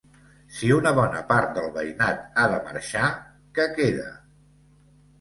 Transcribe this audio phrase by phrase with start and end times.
[0.59, 3.13] Si una bona part del veïnat ha de marxar,
[3.61, 4.11] què queda?